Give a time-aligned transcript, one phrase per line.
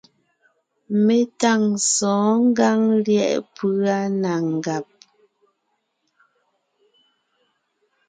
[1.05, 1.61] Mé tâŋ
[1.93, 4.85] sɔ̌ɔn ngǎŋ lyɛ̌ʼ pʉ́a na ngàb;